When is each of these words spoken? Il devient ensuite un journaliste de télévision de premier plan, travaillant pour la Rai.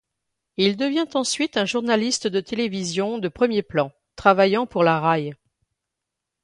Il 0.57 0.77
devient 0.77 1.05
ensuite 1.13 1.57
un 1.57 1.65
journaliste 1.65 2.25
de 2.25 2.39
télévision 2.39 3.19
de 3.19 3.27
premier 3.27 3.61
plan, 3.61 3.91
travaillant 4.15 4.65
pour 4.65 4.83
la 4.83 4.99
Rai. 4.99 5.35